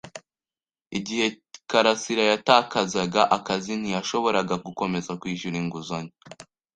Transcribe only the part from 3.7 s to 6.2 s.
ntiyashoboraga gukomeza kwishyura inguzanyo